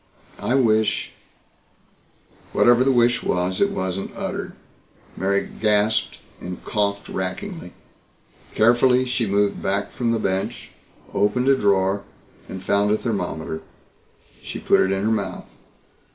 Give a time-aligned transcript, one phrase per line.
[0.39, 1.11] I wish"
[2.53, 4.53] Whatever the wish was, it wasn't uttered.
[5.15, 7.73] Mary gasped and coughed rackingly.
[8.55, 10.71] Carefully she moved back from the bench,
[11.13, 12.01] opened a drawer
[12.49, 13.61] and found a thermometer.
[14.41, 15.45] She put it in her mouth.